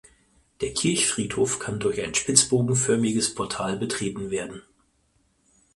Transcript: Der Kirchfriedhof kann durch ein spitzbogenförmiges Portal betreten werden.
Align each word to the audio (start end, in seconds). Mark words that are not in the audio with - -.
Der 0.61 0.73
Kirchfriedhof 0.73 1.59
kann 1.59 1.79
durch 1.79 2.01
ein 2.01 2.15
spitzbogenförmiges 2.15 3.35
Portal 3.35 3.77
betreten 3.77 4.31
werden. 4.31 4.63